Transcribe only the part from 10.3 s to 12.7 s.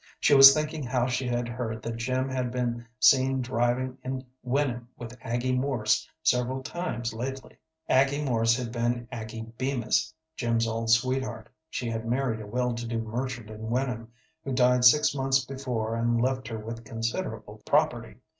Jim's old sweetheart. She had married a